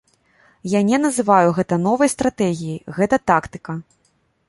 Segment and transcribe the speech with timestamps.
[0.71, 3.81] Я не называю гэта новай стратэгіяй, гэта тактыка.